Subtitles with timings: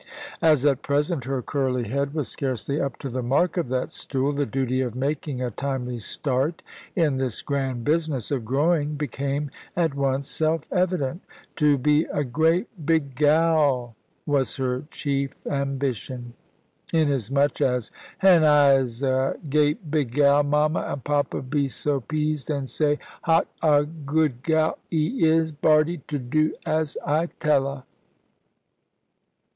[0.41, 4.31] As at present her curly head was scarcely up to the mark of that stool,
[4.33, 6.63] the duty of making a timely start
[6.95, 11.21] in this grand business of growing became at once self evident.
[11.57, 13.95] To be "a geat big gal"
[14.25, 16.33] was her chief ambition;
[16.91, 22.67] inasmuch as "'hen I'se a geat big gal, mama and papa be so peased, and
[22.67, 27.85] say, 'hot a good gal 'e is, Bardie, to do as I tell 'a!"